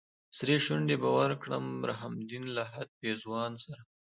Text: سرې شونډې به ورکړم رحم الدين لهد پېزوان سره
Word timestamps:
سرې 0.37 0.57
شونډې 0.65 0.95
به 1.01 1.09
ورکړم 1.19 1.65
رحم 1.89 2.13
الدين 2.19 2.45
لهد 2.57 2.87
پېزوان 2.99 3.51
سره 3.65 3.81